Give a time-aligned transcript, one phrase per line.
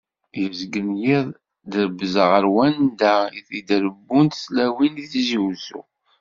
[0.41, 1.27] Yezgen yiḍ
[1.71, 3.15] drebzeɣ ɣer wanda
[3.59, 5.81] i d-rebbunt tlawin di Tizi Wezzu.